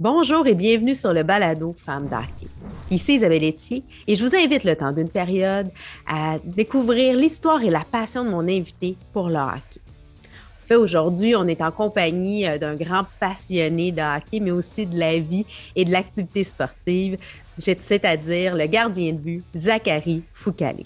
[0.00, 2.46] Bonjour et bienvenue sur le balado Femmes d'hockey.
[2.88, 5.72] Ici Isabelle Etier et je vous invite le temps d'une période
[6.06, 9.80] à découvrir l'histoire et la passion de mon invité pour le hockey.
[10.62, 14.86] En fait, aujourd'hui, on est en compagnie euh, d'un grand passionné de hockey, mais aussi
[14.86, 17.18] de la vie et de l'activité sportive,
[17.58, 20.84] c'est-à-dire le gardien de but, Zachary Foucalé.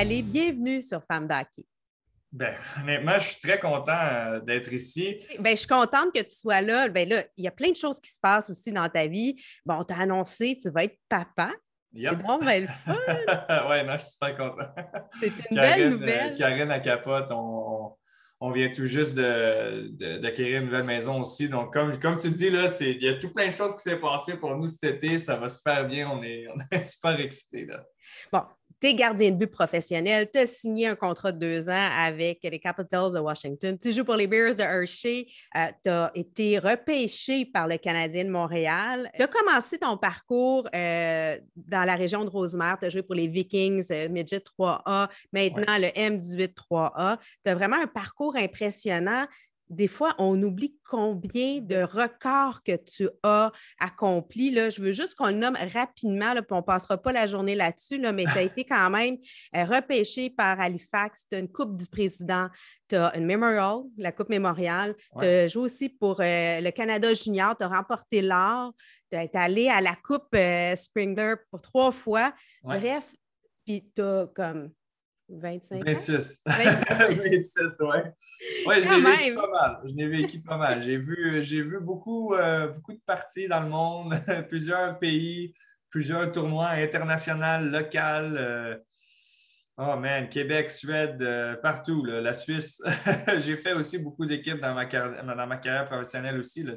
[0.00, 1.66] Foucalé, bienvenue sur Femme d'Hockey.
[2.32, 5.20] Ben, honnêtement, je suis très content euh, d'être ici.
[5.38, 6.88] Ben, je suis contente que tu sois là.
[6.88, 9.36] Ben là, il y a plein de choses qui se passent aussi dans ta vie.
[9.66, 11.52] Bon, on t'a annoncé, tu vas être papa.
[11.94, 12.96] C'est bon, ben le fun.
[13.68, 14.70] oui, non, je suis super content.
[15.20, 16.32] C'est une belle euh, nouvelle.
[16.32, 17.94] Karine à Capote, on,
[18.40, 21.50] on, vient tout juste d'acquérir une nouvelle maison aussi.
[21.50, 24.00] Donc, comme, comme tu dis, là, il y a tout plein de choses qui s'est
[24.00, 25.18] passé pour nous cet été.
[25.18, 26.08] Ça va super bien.
[26.08, 27.68] On est, on est super excités.
[28.32, 28.44] Bon,
[28.80, 32.40] tu es gardien de but professionnel, tu as signé un contrat de deux ans avec
[32.42, 36.58] les Capitals de Washington, tu joues pour les Bears de Hershey, euh, tu as été
[36.58, 39.10] repêché par le Canadien de Montréal.
[39.14, 43.14] Tu as commencé ton parcours euh, dans la région de Rosemère, tu as joué pour
[43.14, 47.18] les Vikings, euh, Midget 3A, maintenant le M18 3A.
[47.44, 49.26] Tu as vraiment un parcours impressionnant
[49.70, 54.50] des fois, on oublie combien de records que tu as accomplis.
[54.50, 54.68] Là.
[54.68, 57.54] Je veux juste qu'on le nomme rapidement, là, puis on ne passera pas la journée
[57.54, 59.16] là-dessus, là, mais tu as été quand même
[59.56, 61.26] euh, repêché par Halifax.
[61.30, 62.48] Tu as une Coupe du Président,
[62.88, 64.96] tu as une Memorial, la Coupe Mémoriale.
[65.18, 68.74] Tu as joué aussi pour euh, le Canada Junior, tu as remporté l'or.
[69.10, 72.32] Tu es allé à la Coupe euh, Springler pour trois fois.
[72.64, 73.12] Bref,
[73.64, 74.70] puis tu as comme
[75.30, 76.42] 25 26.
[76.46, 78.14] 26, ouais.
[78.66, 79.80] Ouais, je l'ai vécu pas mal.
[79.84, 80.82] Je l'ai vécu pas mal.
[80.82, 84.14] J'ai vu, j'ai vu beaucoup, euh, beaucoup de parties dans le monde,
[84.48, 85.54] plusieurs pays,
[85.88, 87.98] plusieurs tournois internationaux, locaux.
[87.98, 88.76] Euh,
[89.78, 92.82] oh man, Québec, Suède, euh, partout, la Suisse.
[93.38, 96.74] j'ai fait aussi beaucoup d'équipes dans ma, dans ma carrière professionnelle aussi, là,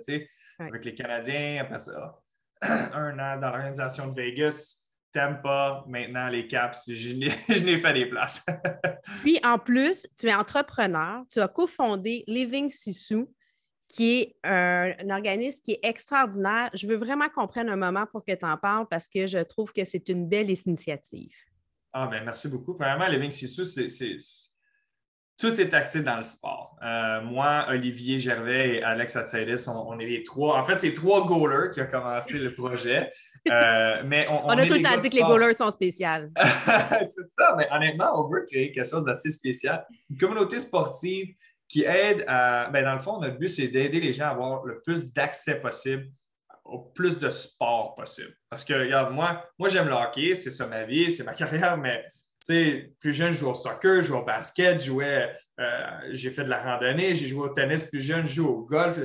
[0.60, 2.20] avec les Canadiens, après ça,
[2.62, 4.83] un an dans l'organisation de Vegas
[5.14, 7.30] t'aimes pas maintenant les caps, je n'ai
[7.80, 8.44] fait des places.
[9.22, 13.34] Puis en plus, tu es entrepreneur, tu as cofondé Living Sissou,
[13.88, 16.72] qui est un, organisme qui est extraordinaire.
[16.74, 19.38] Je veux vraiment qu'on prenne un moment pour que tu en parles parce que je
[19.40, 21.34] trouve que c'est une belle initiative.
[21.94, 22.74] Ah, ben merci beaucoup.
[22.74, 23.88] Premièrement, Living Sissou, c'est
[25.38, 26.78] tout est axé dans le sport.
[26.84, 30.58] Euh, moi, Olivier Gervais et Alex Atsaidis, on, est les trois.
[30.58, 33.12] En fait, c'est trois goalers qui ont commencé le projet.
[33.50, 36.32] Euh, mais on, a tout le temps dit que les goalers sont spéciales.
[36.38, 39.86] c'est ça, mais honnêtement, on veut créer quelque chose d'assez spécial.
[40.10, 41.36] Une communauté sportive
[41.68, 42.70] qui aide à.
[42.72, 45.60] Ben, dans le fond, notre but, c'est d'aider les gens à avoir le plus d'accès
[45.60, 46.08] possible
[46.64, 48.34] au plus de sport possible.
[48.50, 51.78] Parce que, regarde, moi, moi j'aime le hockey, c'est ça ma vie, c'est ma carrière,
[51.78, 52.04] mais
[53.00, 55.28] plus jeune, je jouais au soccer, je jouais au basket, euh,
[56.12, 59.00] j'ai fait de la randonnée, j'ai joué au tennis plus jeune, je joue au golf.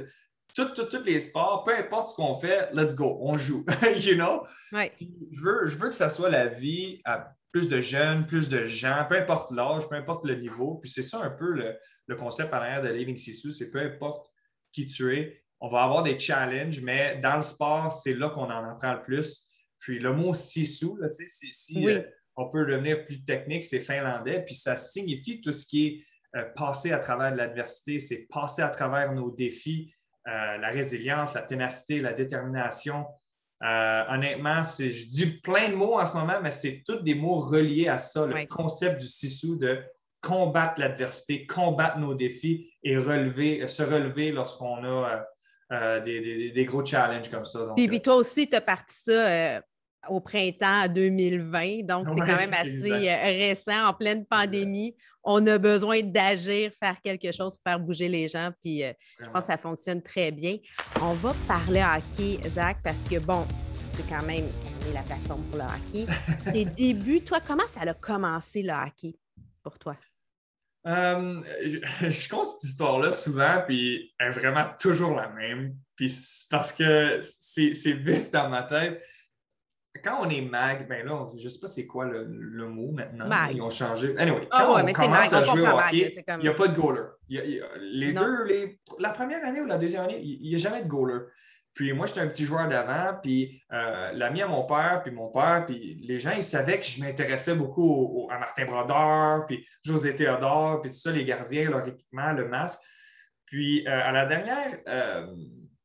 [0.64, 3.64] Tous les sports, peu importe ce qu'on fait, let's go, on joue.
[4.00, 4.44] you know?
[4.72, 8.64] Je, veux, je veux que ça soit la vie à plus de jeunes, plus de
[8.64, 10.76] gens, peu importe l'âge, peu importe le niveau.
[10.76, 11.52] Puis c'est ça un peu
[12.06, 14.30] le, concept en arrière de Living Sissou, c'est peu importe
[14.72, 18.50] qui tu es, on va avoir des challenges, mais dans le sport, c'est là qu'on
[18.50, 19.46] en apprend le plus.
[19.78, 22.02] Puis le mot Sissou, c'est si, euh,
[22.36, 26.04] on peut devenir plus technique, c'est finlandais, puis ça signifie tout ce qui est
[26.36, 29.92] euh, passer à travers l'adversité, c'est passer à travers nos défis,
[30.26, 33.06] la résilience, la ténacité, la détermination.
[33.64, 37.40] Euh, honnêtement, je dis plein de mots en ce moment, mais c'est tous des mots
[37.40, 39.80] reliés à ça, le concept du Sissou de
[40.20, 45.24] combattre l'adversité, combattre nos défis et relever, se relever lorsqu'on a
[46.00, 47.72] des, gros challenges comme ça.
[47.88, 49.62] puis, toi aussi, tu as parti ça
[50.10, 51.84] au printemps 2020.
[51.84, 54.96] Donc, c'est quand même assez euh, récent, en pleine pandémie.
[55.24, 58.50] On a besoin d'agir, faire quelque chose, faire bouger les gens.
[58.62, 60.56] Puis, euh, je pense que ça fonctionne très bien.
[61.02, 63.44] On va parler hockey, Zach, parce que, bon,
[63.82, 64.46] c'est quand même
[64.92, 66.06] la plateforme pour le hockey.
[66.52, 69.14] Tes débuts, toi, comment ça a commencé le hockey
[69.62, 69.96] pour toi?
[70.86, 75.76] Euh, je, compte cette histoire-là souvent, puis elle est vraiment toujours la même.
[75.96, 76.12] Puis
[76.50, 79.02] parce que c'est vif dans ma tête
[80.02, 83.28] quand on est mag, ben là, je ne sais pas c'est quoi le, mot maintenant.
[83.50, 84.14] Ils ont changé.
[84.18, 87.02] Anyway, ah on commence à jouer au hockey, il n'y a pas de goaler.
[87.28, 91.20] les deux, la première année ou la deuxième année, il n'y a jamais de goaler.
[91.78, 95.28] Puis moi, j'étais un petit joueur d'avant, puis euh, l'ami à mon père, puis mon
[95.28, 100.16] père, puis les gens, ils savaient que je m'intéressais beaucoup à Martin Brodeur, puis José
[100.16, 102.80] Théodore, puis tout ça, les gardiens, leur équipement, le masque.
[103.44, 105.32] Puis euh, à la dernière euh,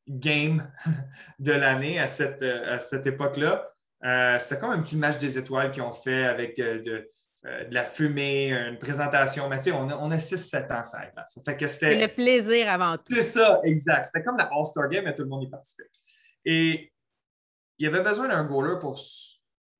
[0.08, 0.68] game
[1.38, 3.73] de l'année, à cette, à cette époque-là,
[4.04, 7.08] Euh, c'était comme un petit match des étoiles qu'ils ont fait avec euh, de,
[7.70, 9.48] la fumée, une présentation.
[9.48, 12.06] Mais tu sais, on a, on a 6-7 ans, ça Ça fait que c'était.
[12.06, 13.04] le plaisir avant tout.
[13.10, 14.06] C'est ça, exact.
[14.06, 15.88] C'était comme la All-Star Game, mais tout le monde y participait.
[16.44, 16.92] Et
[17.78, 18.98] il y avait besoin d'un goaler pour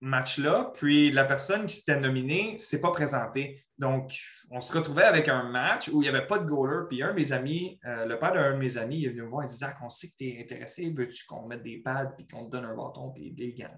[0.00, 3.64] match-là, puis la personne qui s'était nominée ne s'est pas présentée.
[3.78, 4.14] Donc,
[4.50, 7.08] on se retrouvait avec un match où il n'y avait pas de goaler, puis un
[7.08, 9.44] de mes amis, euh, le père d'un de mes amis, il est venu me voir
[9.44, 12.26] et dit Zach, on sait que tu es intéressé, veux-tu qu'on mette des pads, puis
[12.26, 13.70] qu'on te donne un bâton, puis des gants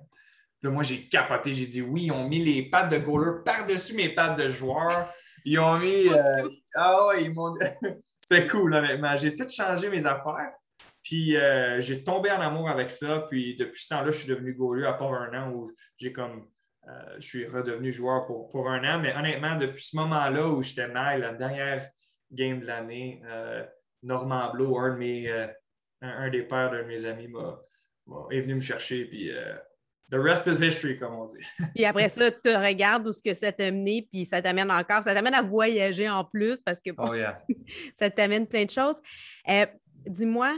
[0.60, 3.94] Puis moi, j'ai capoté, j'ai dit oui, ils ont mis les pads de goaler par-dessus
[3.94, 5.12] mes pads de joueur.
[5.44, 6.08] Ils ont mis.
[6.08, 7.54] Euh, ah ouais, ils m'ont.
[8.20, 9.16] C'était cool, honnêtement.
[9.16, 10.52] J'ai tout changé mes affaires.
[11.02, 13.24] Puis euh, j'ai tombé en amour avec ça.
[13.28, 16.48] Puis depuis ce temps-là, je suis devenu goaler à part un an où j'ai comme.
[16.88, 19.00] Euh, je suis redevenu joueur pour, pour, un an.
[19.00, 21.88] Mais honnêtement, depuis ce moment-là où j'étais mal, la dernière
[22.30, 23.22] game de l'année,
[24.02, 24.96] Normand Blo, un,
[26.00, 27.28] un, des pères de mes amis,
[28.30, 29.04] est venu me chercher.
[29.04, 29.32] Puis
[30.10, 31.38] the rest is history, comme on dit.
[31.74, 35.02] puis après ça, tu regardes où ce que ça t'a mené, puis ça t'amène encore,
[35.02, 37.14] ça t'amène à voyager en plus parce que oh,
[37.98, 38.96] ça t'amène plein de choses.
[40.06, 40.56] Dis-moi,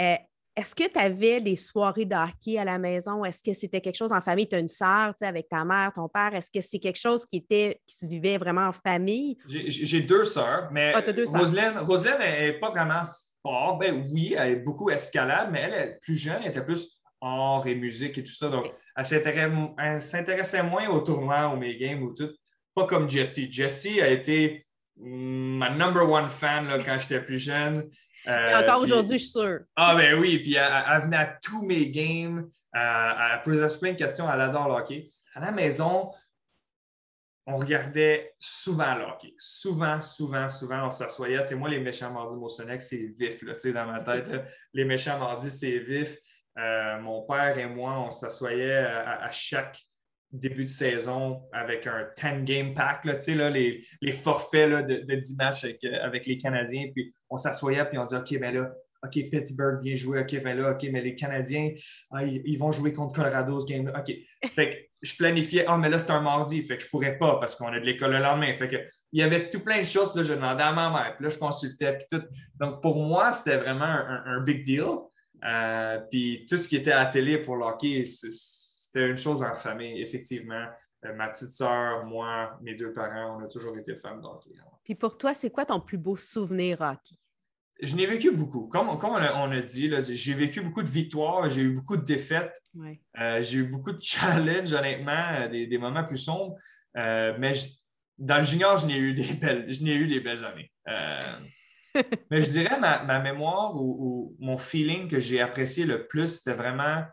[0.00, 0.16] euh,
[0.58, 3.24] est-ce que tu avais des soirées de hockey à la maison?
[3.24, 4.48] Est-ce que c'était quelque chose en famille?
[4.48, 6.34] Tu as une sœur avec ta mère, ton père?
[6.34, 9.38] Est-ce que c'est quelque chose qui, était, qui se vivait vraiment en famille?
[9.46, 13.78] J'ai deux sœurs, mais ah, Roselyne n'est pas vraiment sport.
[13.78, 17.66] Ben, oui, elle est beaucoup escalade, mais elle est plus jeune, elle était plus art
[17.66, 18.48] et musique et tout ça.
[18.48, 22.30] Donc, elle s'intéressait moins aux tournois, aux mes games ou tout.
[22.74, 23.52] Pas comme Jessie.
[23.52, 24.66] Jessie a été
[24.96, 27.88] mm, ma number one fan là, quand j'étais plus jeune.
[28.26, 29.60] Euh, encore aujourd'hui, je suis sûr.
[29.76, 34.30] Ah, ben oui, puis elle, venait à tous mes games, elle, posait plein de questions,
[34.30, 35.10] elle adore le hockey.
[35.34, 36.10] À la maison,
[37.46, 39.34] on regardait souvent le hockey.
[39.38, 41.40] Souvent, souvent, souvent, on s'assoyait.
[41.40, 44.28] Tu sais, moi, les méchants mardis Motionnex, c'est vif, là, tu sais, dans ma tête.
[44.74, 46.18] Les méchants mardis, c'est vif.
[46.58, 49.78] Euh, mon père et moi, on s'assoyait à, chaque
[50.30, 55.14] début de saison avec un 10-game pack, là, là, les, les forfaits là, de, de,
[55.14, 56.90] 10 matchs avec, euh, avec, les Canadiens.
[56.94, 58.70] Puis on s'assoyait puis on dit OK, ben là,
[59.04, 61.70] OK, Pittsburgh vient jouer, OK, ben là, OK, mais les Canadiens,
[62.10, 64.00] ah, ils, vont jouer contre Colorado ce game-là.
[64.00, 64.12] OK.
[64.54, 67.38] Fait que je planifiais, ah, mais là, c'est un mardi, fait que je pourrais pas
[67.38, 68.52] parce qu'on a de l'école le lendemain.
[68.54, 68.76] Fait que
[69.12, 71.30] il y avait tout plein de choses, là, je demandais à ma mère, puis là,
[71.30, 72.26] je consultais, puis tout.
[72.58, 74.86] Donc, pour moi, c'était vraiment un, big deal.
[75.44, 79.42] Euh, puis tout ce qui était à la télé pour le hockey, c'était une chose
[79.42, 80.66] en famille, effectivement.
[81.04, 84.50] Euh, ma petite sœur, moi, mes deux parents, on a toujours été fans d'hockey.
[84.58, 84.68] Hein.
[84.84, 87.16] Puis pour toi, c'est quoi ton plus beau souvenir hockey?
[87.80, 88.66] Je n'ai vécu beaucoup.
[88.66, 92.52] Comme, on, a, dit, j'ai vécu beaucoup de victoires, j'ai eu beaucoup de défaites.
[93.20, 96.56] Euh, j'ai eu beaucoup de challenges, honnêtement, des, moments plus sombres.
[96.94, 97.52] Mais
[98.18, 100.72] dans le junior, je n'ai eu des belles, je n'ai eu des belles années.
[102.30, 107.04] mais je dirais ma, mémoire ou, mon feeling que j'ai apprécié le plus, c'était vraiment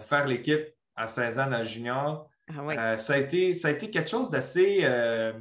[0.00, 0.66] faire l'équipe
[0.96, 2.28] à 16 ans dans le junior.
[2.48, 4.80] Ah euh, ça, a été, ça a été quelque chose d'assez.
[4.82, 5.32] Euh,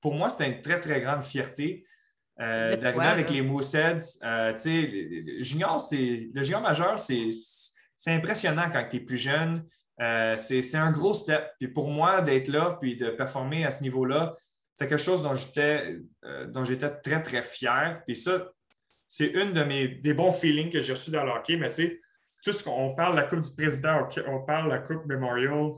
[0.00, 1.84] pour moi, c'était une très, très grande fierté
[2.40, 4.18] euh, d'arriver avec les Mooseheads.
[4.22, 7.32] le junior, le junior majeur, c'est
[8.06, 9.64] impressionnant quand tu es plus jeune.
[9.98, 11.50] c'est un gros step.
[11.58, 14.34] Puis pour moi, d'être là puis de performer à ce niveau-là,
[14.76, 15.98] c'est quelque chose dont j'étais
[16.48, 18.02] dont j'étais très, très fier.
[18.06, 18.52] Puis ça,
[19.08, 21.56] c'est une de mes des bons feelings que j'ai reçus dans le hockey.
[21.56, 22.00] Mais tu sais,
[22.44, 25.72] tout ce qu'on parle de la Coupe du Président, on parle de la Coupe Memorial,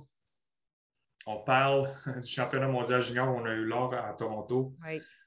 [1.26, 1.88] on parle
[2.20, 4.74] du championnat mondial junior, on a eu l'or à Toronto.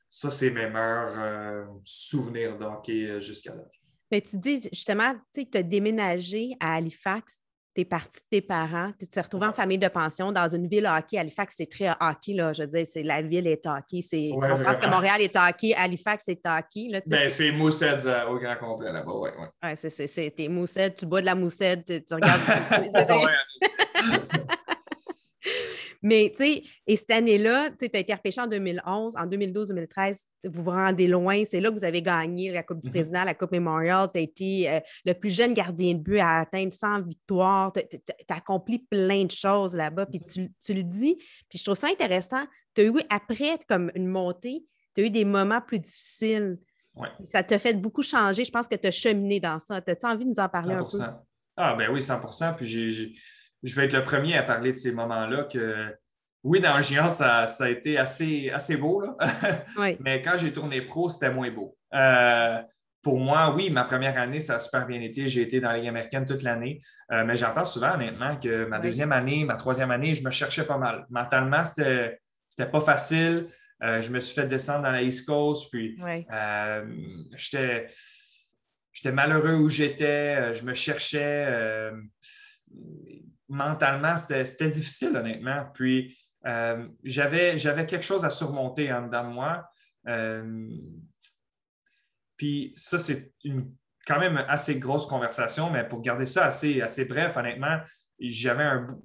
[0.09, 3.63] Ça, c'est mes meilleurs euh, souvenirs d'hockey euh, jusqu'à là.
[4.11, 7.41] Mais tu dis justement, tu as déménagé à Halifax,
[7.73, 10.67] tu es parti de tes parents, tu t'es retrouvé en famille de pension dans une
[10.67, 11.17] ville hockey.
[11.17, 12.53] Halifax, c'est très hockey, là.
[12.53, 14.01] Je veux dire, c'est la ville est hockey.
[14.01, 16.87] C'est, on pense que Montréal est hockey, Halifax est hockey.
[16.89, 19.29] Là, ben, c'est Moussed euh, au grand complet là-bas, oui.
[19.39, 19.69] Ouais.
[19.69, 22.41] ouais c'est, c'est, t'es Moussed, tu bois de la Moussed, tu, tu regardes.
[26.01, 30.63] Mais, tu sais, et cette année-là, tu as été repêché en 2011, en 2012-2013, vous
[30.63, 31.43] vous rendez loin.
[31.45, 32.91] C'est là que vous avez gagné la Coupe du mm-hmm.
[32.91, 34.09] Président, la Coupe Memorial.
[34.11, 37.71] Tu as été euh, le plus jeune gardien de but à atteindre 100 victoires.
[37.73, 37.81] Tu
[38.29, 40.07] as, accompli plein de choses là-bas.
[40.07, 40.49] Puis mm-hmm.
[40.59, 41.17] tu, le dis.
[41.49, 42.45] Puis je trouve ça intéressant.
[42.73, 44.65] Tu as eu, après, comme une montée,
[44.95, 46.57] tu as eu des moments plus difficiles.
[47.23, 48.43] Ça t'a fait beaucoup changer.
[48.43, 49.75] Je pense que tu as cheminé dans ça.
[49.75, 50.99] As-tu envie de nous en parler un peu?
[51.55, 53.13] Ah, ben oui, 100% Puis j'ai
[53.63, 55.93] je vais être le premier à parler de ces moments-là que
[56.43, 59.03] oui, dans le géant, ça, a été assez, assez beau,
[59.99, 61.77] mais quand j'ai tourné pro, c'était moins beau.
[61.93, 62.59] Euh,
[63.03, 65.27] pour moi, oui, ma première année, ça a super bien été.
[65.27, 66.79] J'ai été dans la Ligue américaine toute l'année.
[67.11, 70.31] Euh, mais j'en parle souvent, honnêtement, que ma deuxième année, ma troisième année, je me
[70.31, 71.05] cherchais pas mal.
[71.09, 73.47] Mentalement, c'était, c'était pas facile.
[73.83, 75.99] Euh, je me suis fait descendre dans la East Coast, puis
[77.35, 77.87] j'étais,
[78.91, 80.53] j'étais malheureux où j'étais.
[80.53, 81.91] je me cherchais
[83.51, 85.65] mentalement, c'était difficile, honnêtement.
[85.73, 89.69] Puis, euh, j'avais quelque chose à surmonter en dedans de moi.
[90.07, 90.67] Euh,
[92.37, 93.75] puis, ça, c'est une
[94.07, 97.77] quand même assez grosse conversation, mais pour garder ça assez, assez bref, honnêtement,
[98.19, 98.97] j'avais un.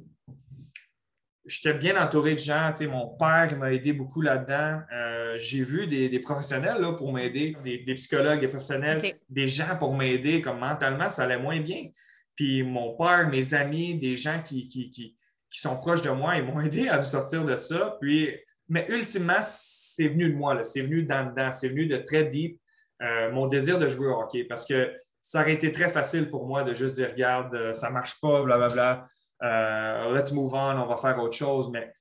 [1.44, 2.72] J'étais bien entouré de gens.
[2.90, 4.80] mon père m'a aidé beaucoup là-dedans.
[4.92, 9.94] Euh, j'ai vu des, professionnels là, pour m'aider, des, psychologues, des professionnels, des gens pour
[9.94, 11.88] m'aider, comme mentalement, ça allait moins bien.
[12.36, 15.16] Puis mon père, mes amis, des gens qui, qui,
[15.50, 17.96] sont proches de moi, ils m'ont aidé à me sortir de ça.
[18.00, 18.30] Puis,
[18.68, 22.60] mais ultimement, c'est venu de moi, c'est venu d'en dedans, c'est venu de très deep.
[23.02, 26.46] Euh, mon désir de jouer au hockey parce que ça aurait été très facile pour
[26.46, 29.06] moi de juste dire regarde, euh, ça marche pas, blablabla,
[29.42, 31.70] euh, let's move on, on va faire autre chose.
[31.70, 31.92] Mais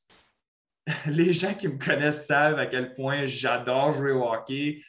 [1.08, 4.82] les gens qui me connaissent savent à quel point j'adore jouer au hockey.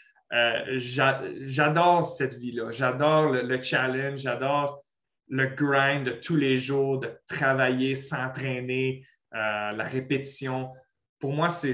[0.76, 2.70] j'adore cette vie-là.
[2.70, 4.84] J'adore le, challenge, j'adore
[5.28, 10.72] le grind de tous les jours, de travailler, s'entraîner, la répétition.
[11.18, 11.72] Pour moi, c'est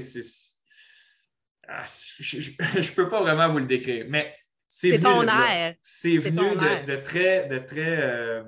[1.67, 1.85] ah,
[2.19, 4.35] je ne peux pas vraiment vous le décrire, mais
[4.67, 5.75] c'est ton air.
[5.81, 6.55] C'est venu
[6.85, 8.43] de, très, de très euh,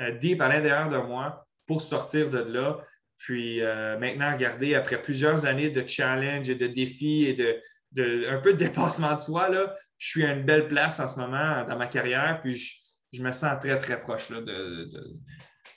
[0.00, 2.78] euh, deep à l'intérieur de moi pour sortir de là.
[3.16, 7.56] Puis euh, maintenant, regardez, après plusieurs années de challenge et de défis et de,
[7.92, 11.08] de un peu de dépassement de soi, là, je suis à une belle place en
[11.08, 12.40] ce moment dans ma carrière.
[12.42, 12.74] Puis je,
[13.22, 14.30] me sens très, très proche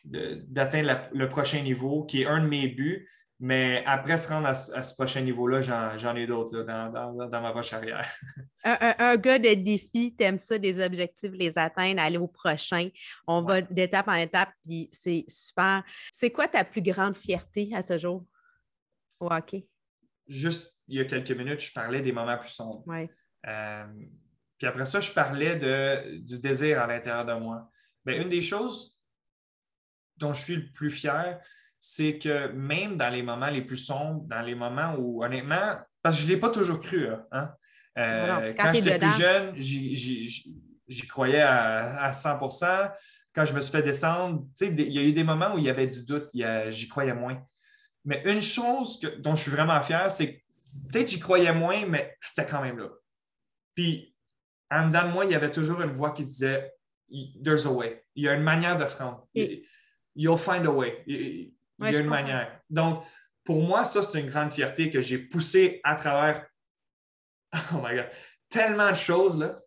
[0.06, 3.08] d'atteindre le prochain niveau, qui est un de mes buts.
[3.40, 8.10] Mais après se rendre à, ce prochain niveau-là, j'en ai d'autres dans, ma poche arrière.
[8.64, 12.90] un, gars de défi, t'aimes ça, des objectifs, les atteindre, aller au prochain.
[13.28, 15.84] On va d'étape en étape, puis c'est super.
[16.12, 18.26] C'est quoi ta plus grande fierté à ce jour
[19.20, 19.68] au hockey?
[20.28, 22.84] Juste il y a quelques minutes, je parlais des moments plus sombres.
[23.46, 23.86] Euh,
[24.58, 27.70] puis après ça, je parlais de, du désir à l'intérieur de moi.
[28.06, 28.98] Bien, une des choses
[30.18, 31.40] dont je suis le plus fier,
[31.80, 36.16] c'est que même dans les moments les plus sombres, dans les moments où, honnêtement, parce
[36.16, 37.52] que je ne l'ai pas toujours cru, hein,
[37.98, 42.92] euh, quand, j'étais plus jeune, j'y croyais à, 100%
[43.34, 45.70] Quand je me suis fait descendre, il y a eu des moments où il y
[45.70, 46.30] avait du doute,
[46.70, 47.44] j'y croyais moins.
[48.06, 50.42] Mais une chose dont je suis vraiment fier, c'est que
[50.92, 52.90] peut-être j'y croyais moins, mais c'était quand même là.
[53.76, 54.16] Puis,
[54.72, 56.74] en dedans de moi, il y avait toujours une voix qui disait
[57.44, 58.04] There's a way.
[58.16, 59.28] Il y a une manière de se rendre.
[60.16, 61.04] You'll find a way
[61.80, 62.60] il y a une manière.
[62.70, 63.04] Donc,
[63.44, 66.46] pour moi, ça, c'est une grande fierté que j'ai poussé à travers
[67.74, 68.10] oh my God,
[68.50, 69.60] tellement de choses là,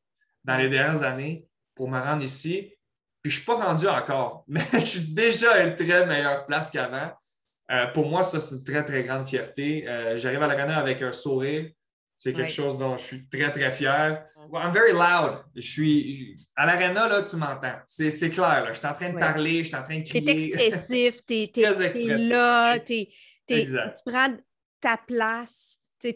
[0.44, 2.74] dans les dernières années pour me rendre ici.
[3.22, 6.46] Puis je ne suis pas rendu encore, mais je suis déjà à une très meilleure
[6.46, 7.12] place qu'avant.
[7.70, 9.88] Euh, pour moi, ça, c'est une très, très grande fierté.
[9.88, 11.70] Euh, j'arrive à l'arena avec un sourire.
[12.20, 14.26] C'est quelque chose dont je suis très, très fier.
[14.52, 15.42] I'm very loud.
[15.56, 17.78] Je suis à l'arena, là, tu m'entends.
[17.86, 18.62] C'est, clair.
[18.62, 18.74] Là.
[18.74, 20.22] Je suis en train de parler, je suis en train de crier.
[20.22, 23.06] Tu es expressif, tu es, là, tu
[24.04, 24.36] prends
[24.82, 25.78] ta place.
[25.98, 26.14] Tu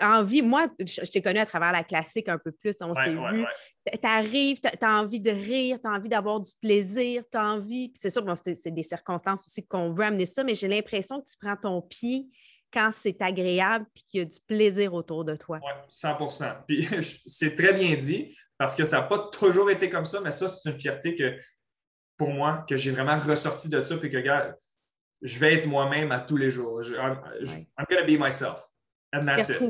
[0.00, 3.14] as envie, moi, je, t'ai connu à travers la classique un peu plus, on s'est
[3.14, 3.44] vu.
[3.92, 7.44] Tu arrives, tu as envie de rire, tu as envie d'avoir du plaisir, tu as
[7.44, 7.90] envie.
[7.90, 11.20] Puis c'est sûr, bon, c'est des circonstances aussi qu'on veut amener ça, mais j'ai l'impression
[11.20, 12.26] que tu prends ton pied
[12.72, 15.58] quand c'est agréable et qu'il y a du plaisir autour de toi.
[15.62, 16.88] Oui, 100% Puis
[17.26, 20.48] c'est très bien dit parce que ça n'a pas toujours été comme ça, mais ça,
[20.48, 21.36] c'est une fierté que
[22.16, 24.54] pour moi, que j'ai vraiment ressorti de ça puis que, gars,
[25.22, 26.82] je vais être moi-même à tous les jours.
[26.82, 27.16] Je, I'm,
[27.88, 28.60] going to be myself.
[29.12, 29.60] And that's it.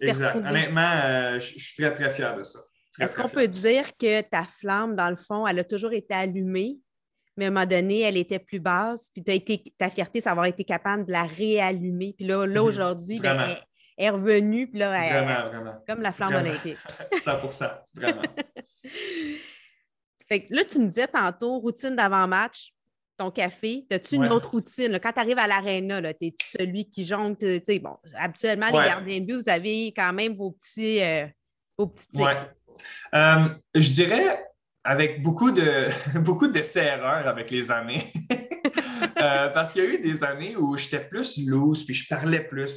[0.00, 0.36] Exact.
[0.36, 2.60] Honnêtement, euh, je, suis très, très fier de ça.
[2.98, 6.78] Est-ce qu'on peut dire que ta flamme, dans le fond, elle a toujours été allumée?
[7.36, 10.28] Mais à un moment donné, elle était plus basse, puis as été, ta fierté, c'est
[10.28, 12.14] d'avoir été capable de la réallumer.
[12.16, 12.66] Puis là, là mhm.
[12.66, 13.56] aujourd'hui, ben,
[13.96, 15.74] elle, est revenue, puis là, vraiment, vraiment.
[15.86, 16.78] comme la flamme olympique.
[17.18, 17.32] 100
[17.94, 18.22] vraiment.
[20.28, 22.72] fait que là, tu me disais tantôt, routine d'avant-match,
[23.16, 23.86] ton café.
[23.90, 24.98] As-tu une autre routine?
[24.98, 27.36] Quand tu arrives à l'aréna, es tu celui qui jongle?
[27.80, 31.26] Bon, habituellement, les gardiens de but, vous avez quand même vos petits, euh,
[31.78, 32.26] vos petits tics.
[33.14, 34.51] Euh, je dirais
[34.84, 35.86] avec beaucoup de
[36.20, 38.04] beaucoup d'essais-erreurs avec les années.
[39.20, 42.40] Euh, parce qu'il y a eu des années où j'étais plus loose, puis je parlais
[42.40, 42.74] plus.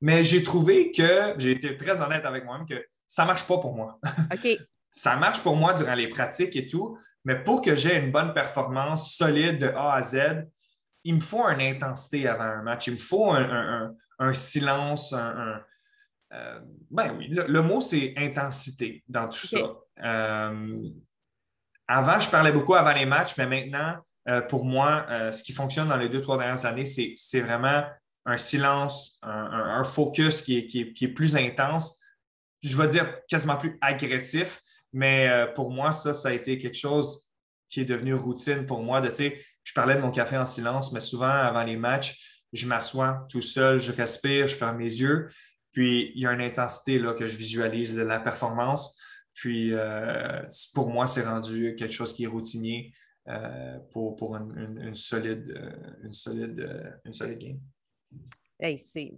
[0.00, 3.58] Mais j'ai trouvé que, j'ai été très honnête avec moi-même, que ça ne marche pas
[3.58, 3.98] pour moi.
[4.32, 4.58] OK.
[4.90, 8.32] ça marche pour moi durant les pratiques et tout, mais pour que j'ai une bonne
[8.32, 10.46] performance solide de A à Z,
[11.04, 12.86] il me faut une intensité avant un match.
[12.86, 15.60] Il me faut un, silence, un.
[16.32, 16.60] Euh,
[16.90, 19.58] ben oui, le, mot c'est intensité dans tout ça.
[20.04, 20.82] Euh,
[21.88, 23.96] avant, je parlais beaucoup avant les matchs, mais maintenant,
[24.28, 27.84] euh, pour moi, euh, ce qui fonctionne dans les deux, trois dernières années, c'est vraiment
[28.26, 31.98] un silence, un, focus qui est, plus intense.
[32.62, 34.60] Je vais dire quasiment plus agressif,
[34.92, 37.24] mais euh, pour moi, ça, ça a été quelque chose
[37.70, 39.00] qui est devenu routine pour moi.
[39.00, 43.26] De, je parlais de mon café en silence, mais souvent, avant les matchs, je m'assois
[43.30, 45.30] tout seul, je respire, je ferme mes yeux.
[45.72, 49.00] Puis, il y a une intensité là, que je visualise de la performance.
[49.38, 50.42] Puis, euh,
[50.74, 52.92] pour moi, c'est rendu quelque chose qui est routinier
[53.28, 55.56] euh, pour, pour une, solide,
[56.02, 57.60] une, solide, une solide game.
[58.58, 59.14] Hey, c'est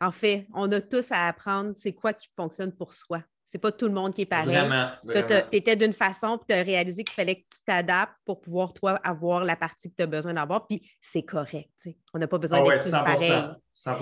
[0.00, 3.22] en fait, on a tous à apprendre c'est quoi qui fonctionne pour soi.
[3.44, 4.54] C'est pas tout le monde qui est pareil.
[4.54, 4.90] Vraiment.
[5.06, 8.74] Tu étais d'une façon, puis tu as réalisé qu'il fallait que tu t'adaptes pour pouvoir,
[8.74, 11.70] toi, avoir la partie que tu as besoin d'avoir, puis c'est correct.
[12.12, 13.32] On n'a pas besoin ah d'être 100 pareil.
[13.72, 13.98] 100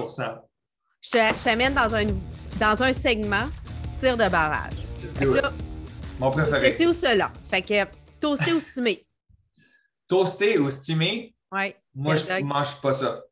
[1.00, 2.07] Je t'amène dans un,
[2.59, 3.49] dans un segment
[3.97, 4.93] tir de barrage.
[6.18, 6.70] Mon préféré.
[6.70, 7.32] C'est ou cela?
[7.44, 7.84] Fait que
[8.20, 9.06] toasté ou stimé?
[10.08, 11.34] Toasté ou stimé?
[11.52, 11.75] Oui.
[11.94, 13.23] Moi, je ne mange pas ça.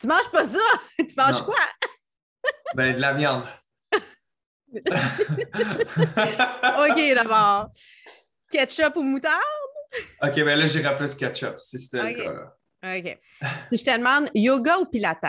[0.00, 0.60] Tu manges pas ça?
[0.98, 1.58] tu manges quoi?
[2.74, 3.44] Ben, de la viande.
[4.74, 4.80] OK,
[7.14, 7.70] d'abord.
[8.50, 9.42] Ketchup ou moutarde?
[10.22, 12.54] OK, ben là, j'irai plus ketchup, si c'était le cas.
[12.96, 13.18] OK.
[13.70, 15.20] je te demande, yoga ou pilates?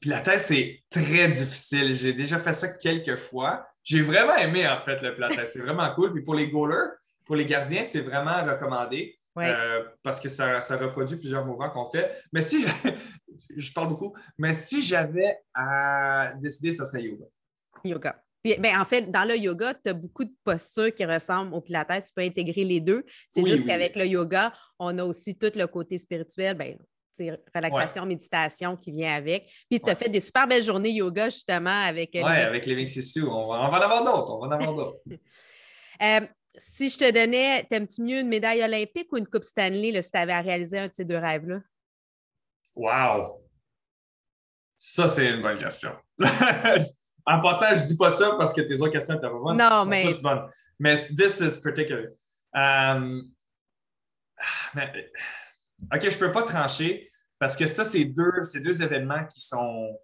[0.00, 1.96] Pilates, c'est très difficile.
[1.96, 3.66] J'ai déjà fait ça quelques fois.
[3.88, 5.46] J'ai vraiment aimé, en fait, le pilates.
[5.46, 6.12] C'est vraiment cool.
[6.12, 6.90] Puis pour les goalers,
[7.24, 9.18] pour les gardiens, c'est vraiment recommandé.
[9.38, 12.10] Euh, parce que ça, reproduit plusieurs mouvements qu'on fait.
[12.32, 12.66] Mais si
[13.56, 17.24] je parle beaucoup, mais si j'avais à décider, ce serait yoga.
[17.84, 18.22] Yoga.
[18.44, 22.04] ben, en fait, dans le yoga, tu as beaucoup de postures qui ressemblent au pilates.
[22.04, 23.04] Tu peux intégrer les deux.
[23.28, 26.76] C'est juste qu'avec le yoga, on a aussi tout le côté spirituel, ben,
[27.54, 29.50] relaxation, méditation qui vient avec.
[29.68, 32.14] Puis tu as fait des super belles journées yoga justement avec.
[32.16, 33.28] Euh, oui, avec les Sissou.
[33.28, 34.32] On va, on va en avoir d'autres.
[34.34, 34.98] On va en avoir d'autres.
[36.00, 36.20] Euh,
[36.56, 40.12] si je te donnais, t'aimes-tu mieux une médaille olympique ou une Coupe Stanley là, si
[40.12, 41.58] tu avais à réaliser un de ces deux rêves-là?
[42.76, 43.42] Wow!
[44.76, 45.90] Ça, c'est une bonne question.
[47.26, 49.56] en passant, je ne dis pas ça parce que tes autres questions étaient pas bonnes.
[49.56, 50.04] Non, mais.
[50.04, 50.48] Toutes bonnes.
[50.78, 52.10] Mais this is particular.
[52.54, 53.32] Um,
[55.92, 57.07] OK, je ne peux pas trancher
[57.38, 59.98] parce que ça, c'est deux, deux événements qui sont.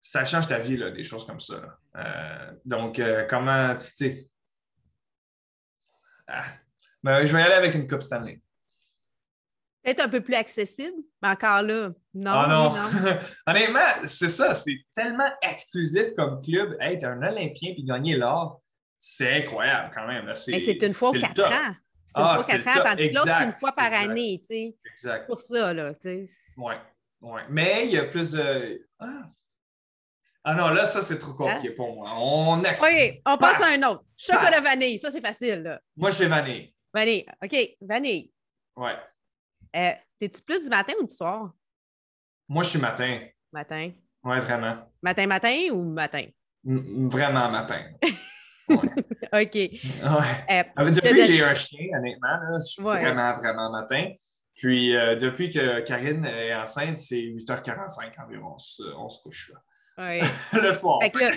[0.00, 1.78] Ça change ta vie, là, des choses comme ça.
[1.96, 3.74] Euh, donc, euh, comment.
[3.76, 4.30] Tu sais,
[6.26, 6.44] ah.
[7.02, 8.40] Ben, je vais y aller avec une Coupe Stanley.
[9.82, 12.30] Peut-être un peu plus accessible, mais encore là, non.
[12.32, 13.18] Ah non.
[13.46, 16.76] Honnêtement, c'est ça, c'est tellement exclusif comme club.
[16.80, 18.60] Être un Olympien puis gagner l'or,
[18.98, 20.34] c'est incroyable quand même.
[20.34, 21.74] C'est une fois quatre ans.
[22.12, 24.42] C'est ah, fois quatre ans, tandis que l'autre, c'est une fois par année.
[24.44, 25.92] Tu C'est pour ça, là.
[26.04, 26.74] Oui,
[27.20, 27.42] ouais.
[27.48, 28.84] Mais il y a plus de.
[28.98, 29.22] Ah.
[30.42, 31.74] Ah non, là, ça, c'est trop compliqué hein?
[31.76, 32.10] pour moi.
[32.16, 34.04] On OK, on passe à un autre.
[34.16, 35.62] Chocolat vanille, ça, c'est facile.
[35.62, 35.80] Là.
[35.96, 36.74] Moi, c'est vanille.
[36.92, 37.26] Vanille.
[37.44, 38.32] OK, vanille.
[38.74, 38.96] Ouais.
[39.76, 41.52] Euh, T'es-tu plus du matin ou du soir?
[42.48, 43.20] Moi, je suis matin.
[43.52, 43.92] Matin.
[44.24, 44.90] Ouais, vraiment.
[45.00, 46.24] Matin, matin ou matin?
[46.64, 47.84] vraiment matin.
[49.32, 49.54] OK.
[49.54, 49.70] Ouais.
[50.02, 54.12] Euh, ah, depuis que j'ai un chien, honnêtement, je suis vraiment, vraiment matin.
[54.54, 58.56] Puis euh, depuis que Karine est enceinte, c'est 8h45 environ,
[58.98, 59.60] on se couche là.
[60.00, 60.20] Oui.
[60.60, 60.98] le soir.
[61.02, 61.30] Fait que là,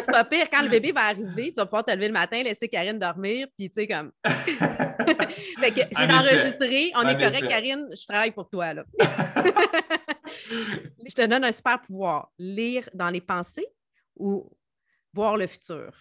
[0.00, 0.48] c'est pas pire.
[0.50, 3.46] Quand le bébé va arriver, tu vas pouvoir te lever le matin, laisser Karine dormir,
[3.56, 4.10] puis tu sais, comme.
[4.24, 6.92] fait que c'est enregistré.
[6.96, 7.88] On est correct, Karine.
[7.94, 8.84] Je travaille pour toi, là.
[10.50, 12.32] je te donne un super pouvoir.
[12.38, 13.68] Lire dans les pensées
[14.16, 14.50] ou
[15.12, 15.92] voir le futur?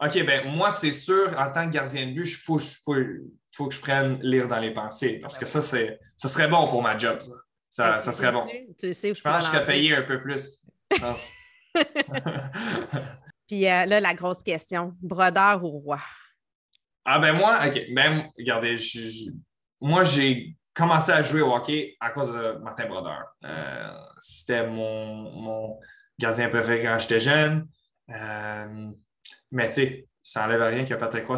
[0.00, 2.96] OK, ben moi, c'est sûr, en tant que gardien de but, il faut, faut,
[3.54, 6.66] faut, que je prenne lire dans les pensées parce que ça, c'est, ça serait bon
[6.68, 7.18] pour ma job.
[7.70, 8.46] Ça, ça, serait bon.
[8.78, 10.62] Tu sais, je pense que je serais payé un peu plus.
[10.92, 11.30] Je pense.
[13.46, 16.00] Puis euh, là, la grosse question, brodeur ou roi?
[17.04, 18.76] Ah ben moi, OK, ben regardez,
[19.80, 23.24] moi j'ai commencé à jouer au hockey à cause de Martin Brodeur.
[23.44, 25.78] Euh, c'était mon,
[26.18, 27.68] gardien préféré quand j'étais jeune.
[28.08, 28.90] Euh,
[29.54, 31.36] mais tu sais, ça n'enlève rien que Patrick Roy,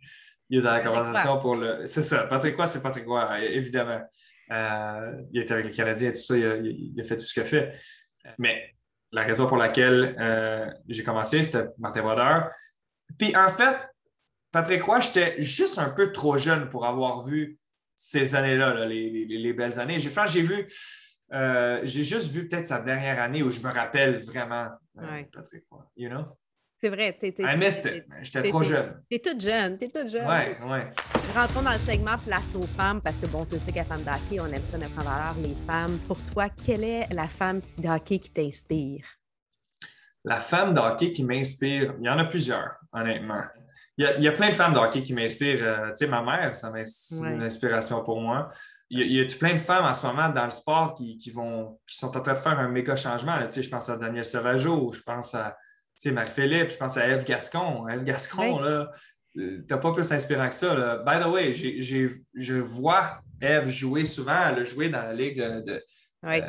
[0.50, 1.86] il est dans la conversation pour le.
[1.86, 4.00] C'est ça, Patrick Roy, c'est Patrick Roy, évidemment.
[4.50, 7.46] il était avec les Canadiens et tout ça, il a, fait tout ce qu'il a
[7.46, 7.74] fait.
[8.38, 8.74] Mais
[9.12, 12.50] la raison pour laquelle euh, j'ai commencé, c'était Martin Brodeur.
[13.18, 13.76] Puis en fait,
[14.52, 17.58] Patrick Roy, j'étais juste un peu trop jeune pour avoir vu
[17.96, 19.98] ces années-là, les, belles années.
[19.98, 20.66] J'ai, j'ai vu,
[21.32, 25.64] euh, j'ai juste vu peut-être sa dernière année où je me rappelle vraiment euh, Patrick
[25.70, 26.24] Roy, you know?
[26.80, 27.16] C'est vrai.
[27.20, 27.34] T'es,
[28.22, 29.02] J'étais trop jeune.
[29.10, 29.76] T'es toute jeune.
[29.76, 30.26] T'es toute jeune.
[30.28, 30.78] Oui, oui.
[31.34, 34.40] Rentrons dans le segment Place aux femmes parce que, bon, tu sais qu'à Femme d'hockey,
[34.40, 35.98] on aime ça mettre en valeur les femmes.
[36.06, 39.04] Pour toi, quelle est la femme d'hockey qui t'inspire?
[40.24, 43.42] La femme d'hockey qui m'inspire, il y en a plusieurs, honnêtement.
[43.96, 45.64] Il y a, plein de femmes d'hockey qui m'inspirent.
[45.64, 48.48] Euh, tu sais, ma mère, ça c'est une inspiration pour moi.
[48.90, 51.96] Il y, a, plein de femmes en ce moment dans le sport qui, vont, qui
[51.96, 53.36] sont en train de faire un méga changement.
[53.46, 55.56] Tu sais, je pense à Daniel Sauvageau, je pense à
[55.98, 57.88] sais, Marie-Philippe, je pense à Eve Gascon.
[57.88, 58.90] Eve Gascon, là,
[59.66, 60.98] t'as pas plus inspirant que ça.
[60.98, 64.48] By the way, je vois Eve jouer souvent.
[64.48, 65.82] Elle a joué dans la ligue de,
[66.22, 66.40] oui.
[66.40, 66.48] euh,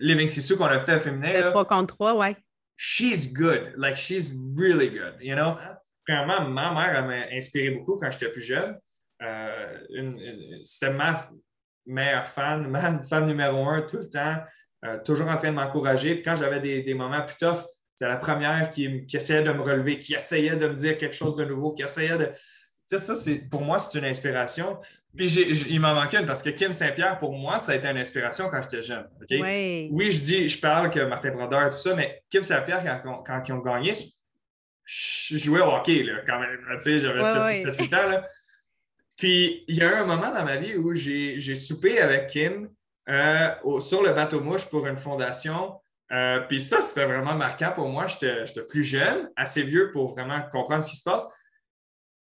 [0.00, 1.32] Living Sisu qu'on a fait féminin.
[1.32, 2.36] Le 3 contre 3, ouais.
[2.76, 3.74] She's good.
[3.76, 5.14] Like, she's really good.
[5.20, 5.56] You know?
[6.06, 8.78] Premièrement, ma mère, m'a inspiré beaucoup quand j'étais plus jeune.
[9.22, 9.78] Euh,
[10.62, 11.28] C'était ma
[11.86, 14.36] meilleure fan, ma fan numéro un tout le temps.
[14.84, 16.22] Euh, toujours en train de m'encourager.
[16.22, 17.66] quand j'avais des, des, moments plus tough,
[17.98, 21.16] c'est la première qui, qui, essayait de me relever, qui essayait de me dire quelque
[21.16, 22.26] chose de nouveau, qui essayait de.
[22.26, 24.78] Tu sais, ça, c'est, pour moi, c'est une inspiration.
[25.16, 25.26] Puis
[25.68, 28.48] il m'en manquait une parce que Kim Saint-Pierre, pour moi, ça a été une inspiration
[28.50, 29.04] quand j'étais jeune.
[29.28, 30.12] Oui.
[30.12, 33.52] je dis, je parle que Martin Brodeur et tout ça, mais Kim Saint-Pierre, quand, ils
[33.52, 33.94] ont gagné,
[34.84, 36.56] je jouais au hockey là, quand même.
[36.76, 38.10] Tu sais, j'avais 7-8 ans.
[38.10, 38.26] Là.
[39.16, 42.70] Puis il y a eu un moment dans ma vie où j'ai soupé avec Kim
[43.08, 45.80] euh, sur le bateau mouche pour une fondation.
[46.12, 48.06] Euh, puis ça, c'était vraiment marquant pour moi.
[48.06, 51.24] J'étais plus jeune, assez vieux pour vraiment comprendre ce qui se passe.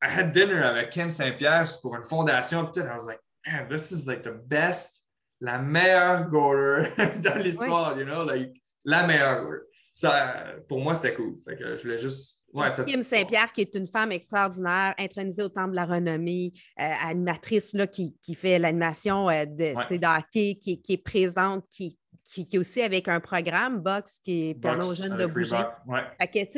[0.01, 2.65] I had dinner avec Kim Saint-Pierre pour une fondation.
[2.65, 5.03] Puis I was like, man, this is like the best,
[5.41, 6.89] la meilleure goaler
[7.23, 8.51] dans l'histoire, you know, like
[8.83, 9.61] la meilleure goaler.
[9.93, 11.37] Ça, pour moi, c'était cool.
[11.43, 12.37] Fait que je voulais juste
[12.85, 17.73] Kim Saint-Pierre, qui est une femme extraordinaire, intronisée au Temple de la Renommée, euh, animatrice
[17.73, 19.73] là, qui, fait l'animation euh, de,
[20.05, 24.93] hockey, qui, est présente, qui, qui, est aussi avec un programme Box qui permet aux
[24.93, 25.57] jeunes de bouger.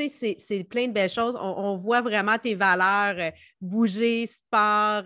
[0.10, 1.38] c'est plein de belles choses.
[1.40, 5.04] On, voit vraiment tes valeurs euh, bouger, sport,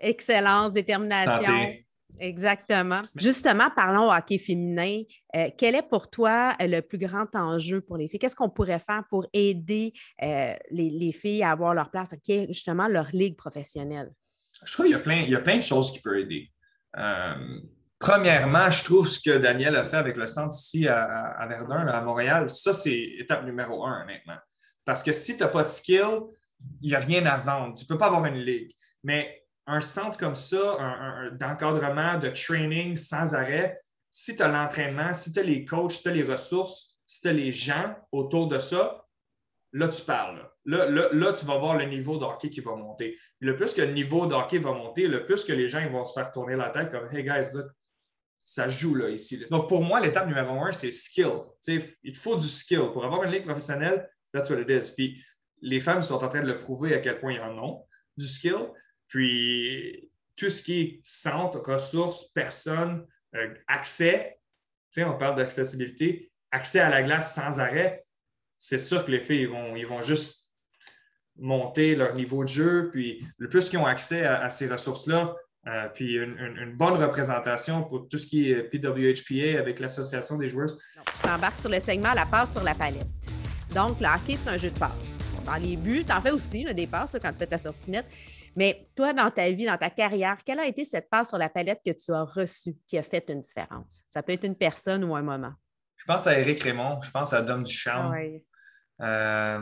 [0.00, 1.74] excellence, détermination.
[2.20, 3.00] Exactement.
[3.16, 5.02] Justement, parlons hockey féminin.
[5.34, 8.18] Euh, quel est pour toi euh, le plus grand enjeu pour les filles?
[8.18, 12.46] Qu'est-ce qu'on pourrait faire pour aider euh, les, filles à avoir leur place, qui est
[12.48, 14.12] justement leur ligue professionnelle?
[14.64, 16.50] Je trouve qu'il y a plein, il y a plein de choses qui peuvent aider.
[18.00, 22.00] Premièrement, je trouve ce que Daniel a fait avec le centre ici à, Verdun, à
[22.00, 24.38] Montréal, ça, c'est étape numéro un, honnêtement.
[24.84, 26.22] Parce que si tu n'as pas de skill,
[26.80, 27.76] il n'y a rien à vendre.
[27.76, 28.72] Tu ne peux pas avoir une ligue.
[29.04, 35.32] Mais un centre comme ça, d'encadrement, de training sans arrêt, si tu as l'entraînement, si
[35.32, 38.48] tu as les coachs, si tu as les ressources, si tu as les gens autour
[38.48, 39.04] de ça,
[39.72, 40.50] là, tu parles.
[40.64, 40.86] Là.
[41.12, 43.16] Là, tu vas voir le niveau de hockey qui va monter.
[43.40, 46.04] Le plus que le niveau de hockey va monter, le plus que les gens vont
[46.04, 47.52] se faire tourner la tête comme Hey guys,
[48.42, 49.44] ça joue là, ici.
[49.50, 51.32] Donc, pour moi, l'étape numéro un, c'est skill.
[51.68, 52.90] il te faut du skill.
[52.92, 54.92] Pour avoir une ligue professionnelle, that's what it is.
[54.94, 55.24] Puis
[55.62, 58.26] les femmes sont en train de le prouver à quel point ils en ont du
[58.26, 58.72] skill.
[59.08, 64.40] Puis tout ce qui est centre, ressources, personnes, euh, accès,
[64.98, 68.04] on parle d'accessibilité, accès à la glace sans arrêt,
[68.58, 70.50] c'est sûr que les filles vont, ils vont juste
[71.36, 72.90] monter leur niveau de jeu.
[72.92, 75.34] Puis le plus qu'ils ont accès à, ces ressources-là,
[75.66, 80.68] euh, puis une, bonne représentation pour tout ce qui est PWHPA avec l'Association des joueurs.
[80.68, 83.06] je t'embarque sur le segment La passe sur la palette.
[83.74, 85.18] Donc, le hockey, c'est un jeu de passe.
[85.44, 88.06] Dans les buts, tu en fais aussi des passes quand tu fais ta sortie nette.
[88.56, 91.48] Mais toi, dans ta vie, dans ta carrière, quelle a été cette passe sur la
[91.48, 94.02] palette que tu as reçue qui a fait une différence?
[94.08, 95.52] Ça peut être une personne ou un moment.
[95.96, 98.12] Je pense à Eric Raymond, je pense à Dom Duchamp.
[99.00, 99.60] Ah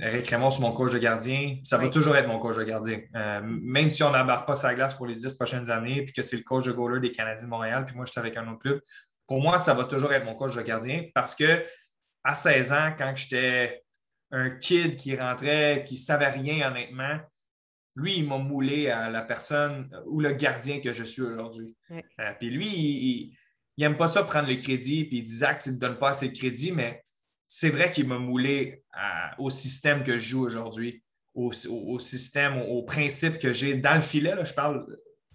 [0.00, 1.58] Eric Raymond, c'est mon coach de gardien.
[1.62, 3.00] Ça va toujours être mon coach de gardien.
[3.14, 6.22] Euh, même si on n'embarque pas sa glace pour les dix prochaines années, puis que
[6.22, 8.48] c'est le coach de goaler des Canadiens de Montréal, puis moi, je suis avec un
[8.48, 8.80] autre club,
[9.26, 11.64] pour moi, ça va toujours être mon coach de gardien parce que
[12.24, 13.82] à 16 ans, quand j'étais
[14.32, 17.18] un kid qui rentrait, qui ne savait rien honnêtement,
[17.94, 21.76] lui, il m'a moulé à la personne ou le gardien que je suis aujourd'hui.
[21.90, 23.36] Euh, puis lui, il,
[23.78, 26.10] n'aime pas ça prendre le crédit, puis il dit Zach, tu ne te donnes pas
[26.10, 27.04] assez de crédit, mais
[27.52, 28.84] c'est vrai qu'il m'a moulé
[29.38, 31.02] au système que je joue aujourd'hui,
[31.34, 31.50] au,
[31.98, 34.34] système, au, principe que j'ai dans le filet.
[34.44, 34.86] je parle,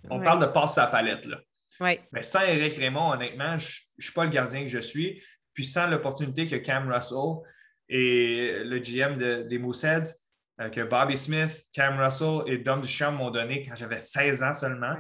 [0.10, 1.26] on parle de passer à palette.
[1.26, 1.42] Là.
[2.14, 5.22] Mais sans Eric Raymond, honnêtement, je ne suis pas le gardien que je suis.
[5.54, 7.44] Puis sans l'opportunité que Cam Russell
[7.90, 10.14] et le GM des Mooseheads
[10.62, 14.54] euh, que Bobby Smith, Cam Russell et Dom Duchamp m'ont donné quand j'avais 16 ans
[14.54, 14.96] seulement.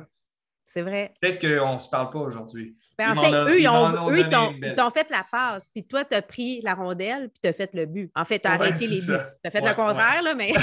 [0.65, 1.13] C'est vrai.
[1.21, 2.75] Peut-être qu'on ne se parle pas aujourd'hui.
[2.97, 6.73] Ben, en fait, eux, ils, t'ont fait la passe, puis toi, tu as pris la
[6.73, 8.09] rondelle, puis tu as fait le but.
[8.15, 9.07] En fait, tu as arrêté les buts.
[9.43, 10.53] Tu as fait le contraire, là, mais.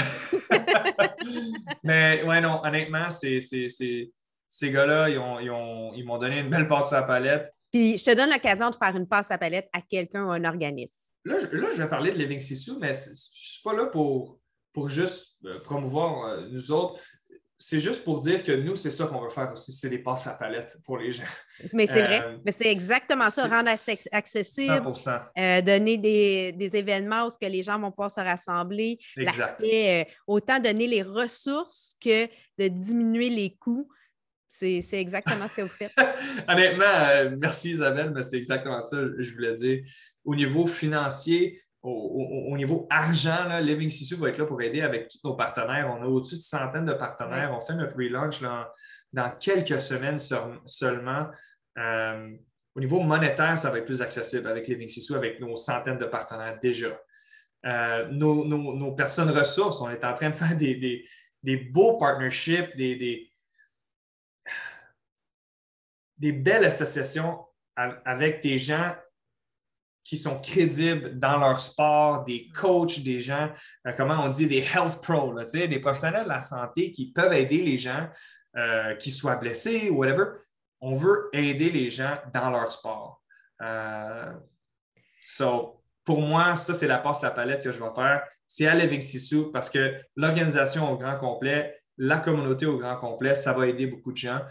[1.83, 7.07] mais ouais, non, honnêtement, c'est, ces gars-là, ils, m'ont donné une belle passe à la
[7.07, 7.53] palette.
[7.71, 10.31] Puis je te donne l'occasion de faire une passe à la palette à quelqu'un ou
[10.31, 11.11] un organisme.
[11.25, 13.85] Là, je, là, je vais parler de Living Sissou, mais je ne suis pas là
[13.85, 14.39] pour
[14.73, 17.01] pour juste euh, promouvoir euh, nous autres.
[17.65, 20.27] C'est juste pour dire que nous, c'est ça qu'on veut faire aussi, c'est des passes
[20.27, 21.23] à palette pour les gens.
[21.71, 23.71] Mais c'est vrai, euh, mais c'est exactement ça, rendre
[24.11, 24.81] accessible,
[25.63, 31.03] donner des, événements où que les gens vont pouvoir se rassembler, l'aspect, autant donner les
[31.03, 32.25] ressources que
[32.57, 33.87] de diminuer les coûts.
[34.49, 35.93] C'est exactement ce que vous faites.
[36.49, 39.85] Honnêtement, merci Isabelle, mais c'est exactement ça que je voulais dire.
[40.25, 45.09] Au niveau financier, au, niveau argent, là, Living Sisu va être là pour aider avec
[45.09, 45.93] tous nos partenaires.
[45.93, 47.51] On a au-dessus de centaines de partenaires.
[47.53, 48.41] On fait notre relaunch
[49.11, 51.27] dans quelques semaines seulement.
[51.77, 52.31] Euh,
[52.75, 56.05] au niveau monétaire, ça va être plus accessible avec Living Sisu, avec nos centaines de
[56.05, 56.97] partenaires déjà.
[57.65, 63.29] Euh, nos, personnes ressources, on est en train de faire des, beaux partnerships, des,
[66.17, 68.95] des, belles associations avec des gens
[70.03, 73.49] qui sont crédibles dans leur sport, des coachs, des gens,
[73.87, 77.61] euh, comment on dit, des health pros, des professionnels de la santé qui peuvent aider
[77.61, 78.09] les gens
[78.57, 80.25] euh, qui soient blessés ou whatever.
[80.81, 83.23] On veut aider les gens dans leur sport.
[83.61, 84.33] Euh,
[85.25, 88.23] so, pour moi, ça, c'est la passe à palette que je vais faire.
[88.45, 93.35] C'est aller avec Sissou parce que l'organisation au grand complet, la communauté au grand complet,
[93.35, 94.41] ça va aider beaucoup de gens.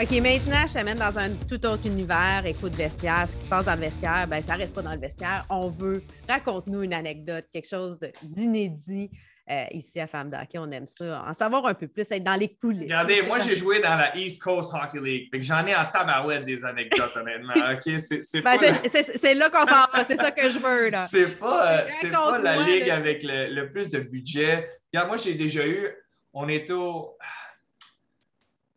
[0.00, 3.28] OK, maintenant, je t'amène dans un tout autre univers, écoute vestiaire.
[3.28, 5.46] Ce qui se passe dans le vestiaire, ben, ça reste pas dans le vestiaire.
[5.48, 9.08] On veut, raconte-nous une anecdote, quelque chose d'inédit.
[9.48, 12.34] Euh, ici à Femme d'Hockey, on aime ça, en savoir un peu plus, être dans
[12.34, 12.84] les coulisses.
[12.84, 16.64] Regardez, moi j'ai joué dans la East Coast Hockey League, j'en ai en tabarouette des
[16.64, 17.52] anecdotes, honnêtement.
[17.72, 18.56] OK, c'est ben,
[18.88, 20.88] C'est là qu'on s'en va, c'est ça que je veux.
[20.88, 21.06] là.
[21.06, 24.66] C'est pas, euh, pas la ligue avec le, plus de budget.
[24.92, 25.88] Regarde, moi j'ai déjà eu,
[26.32, 27.18] on est au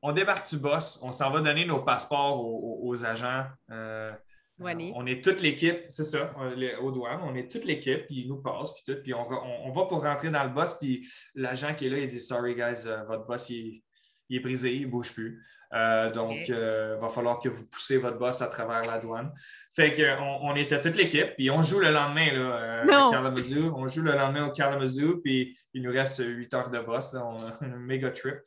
[0.07, 3.45] on débarque du boss, on s'en va donner nos passeports aux, agents.
[3.71, 4.13] Euh,
[4.59, 6.33] on est toute l'équipe, c'est ça,
[6.81, 9.85] aux douanes, on est toute l'équipe, puis ils nous passent, puis tout, puis on, va
[9.85, 13.03] pour rentrer dans le boss, puis l'agent qui est là, il dit Sorry, guys, euh,
[13.03, 13.83] votre boss, il,
[14.29, 15.43] est brisé, il ne bouge plus.
[15.73, 19.33] Euh, donc, il va falloir que vous poussez votre boss à travers la douane.
[19.75, 23.73] Fait qu'on on était toute l'équipe, puis on joue le lendemain là, à Kalamazoo.
[23.75, 27.13] On joue le lendemain au Kalamazoo, puis il nous reste 8 heures de boss.
[27.13, 28.37] on a un méga trip.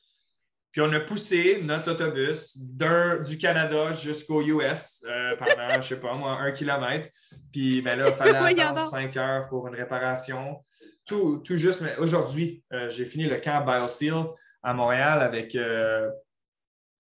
[0.72, 6.00] Puis on a poussé notre autobus du Canada jusqu'au US euh, pendant, je ne sais
[6.00, 7.08] pas moi, un kilomètre.
[7.50, 10.64] Puis ben là, il fallait attendre cinq heures pour une réparation.
[11.04, 14.26] Tout, tout juste, mais aujourd'hui, euh, j'ai fini le camp BioSteel
[14.62, 16.08] à Montréal avec, euh,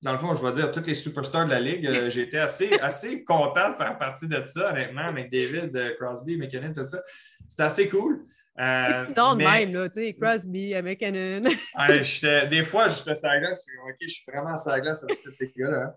[0.02, 2.08] dans le fond, je vais dire, tous les superstars de la Ligue.
[2.08, 6.72] j'ai été assez, assez content de faire partie de ça, honnêtement, avec David, Crosby, McKinnon,
[6.72, 7.00] tout ça.
[7.46, 8.26] C'était assez cool.
[8.58, 11.48] Euh, sinon, même, là, tu sais, Crosby, McKinnon.
[12.48, 15.52] des fois, je suis à glace, OK, je suis vraiment à glace avec tous ces
[15.56, 15.94] gars-là.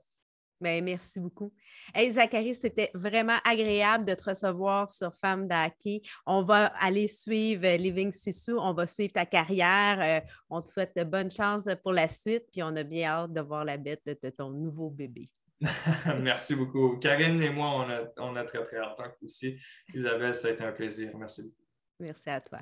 [0.63, 1.51] Bien, merci beaucoup.
[1.93, 6.01] Hey, Zachary, c'était vraiment agréable de te recevoir sur Femme d'Hockey.
[6.25, 9.99] On va aller suivre Living Sissou, on va suivre ta carrière.
[10.01, 13.33] Euh, on te souhaite de bonnes chances pour la suite, puis on a bien hâte
[13.33, 15.29] de voir la bête de, ton nouveau bébé.
[16.21, 16.97] Merci beaucoup.
[16.97, 19.59] Karine et moi, on a, on a très, très hâte aussi.
[19.93, 21.11] Isabelle, ça a été un plaisir.
[21.17, 21.62] Merci beaucoup.
[21.99, 22.59] Merci à toi.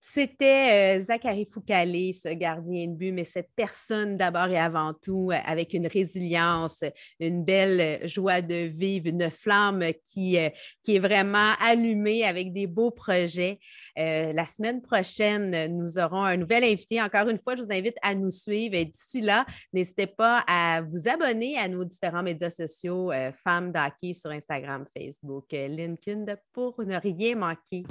[0.00, 5.30] C'était euh, Zachary Foucalé, ce gardien de but, mais cette personne d'abord et avant tout,
[5.32, 6.84] euh, avec une résilience,
[7.18, 10.50] une belle joie de vivre, une flamme qui, euh,
[10.84, 13.58] qui est vraiment allumée avec des beaux projets.
[13.96, 17.02] la semaine prochaine, nous aurons un nouvel invité.
[17.02, 18.74] Encore une fois, je vous invite à nous suivre.
[18.74, 23.10] Et d'ici là, n'hésitez pas à vous abonner à nos différents médias sociaux,
[23.44, 27.82] Femmes d'Hockey sur Instagram, Facebook, LinkedIn, pour ne rien manquer.